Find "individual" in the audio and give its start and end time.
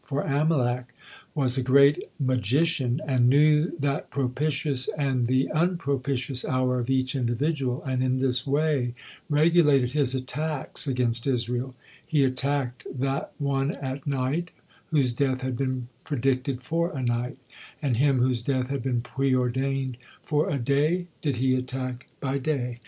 7.13-7.83